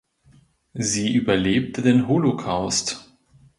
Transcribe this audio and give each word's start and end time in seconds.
Sie 0.73 1.13
überlebte 1.13 1.83
den 1.83 2.07
Holocaust. 2.07 3.07